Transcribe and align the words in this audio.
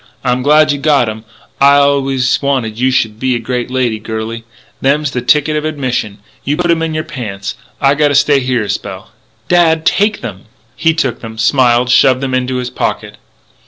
I'm 0.23 0.41
glad 0.41 0.71
you 0.71 0.79
got 0.79 1.07
'em. 1.09 1.25
I 1.59 1.75
allus 1.75 2.41
wanted 2.41 2.79
you 2.79 2.89
should 2.89 3.19
be 3.19 3.35
a 3.35 3.39
great 3.39 3.69
lady, 3.69 3.99
girlie. 3.99 4.45
Them's 4.81 5.11
the 5.11 5.21
tickets 5.21 5.55
of 5.59 5.63
admission. 5.63 6.17
You 6.43 6.57
put 6.57 6.71
'em 6.71 6.81
in 6.81 6.95
your 6.95 7.03
pants. 7.03 7.53
I 7.79 7.93
gotta 7.93 8.15
stay 8.15 8.39
here 8.39 8.63
a 8.63 8.69
spell" 8.71 9.11
"Dad! 9.57 9.85
Take 9.85 10.21
them!" 10.21 10.45
He 10.75 10.95
took 10.95 11.21
them, 11.21 11.37
smiled, 11.37 11.91
shoved 11.91 12.19
them 12.21 12.33
into 12.33 12.55
his 12.55 12.71
pocket. 12.71 13.17